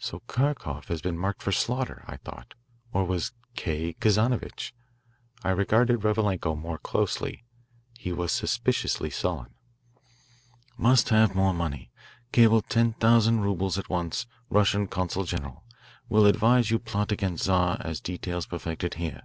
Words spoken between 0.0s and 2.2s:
"So Kharkoff had been marked for slaughter," I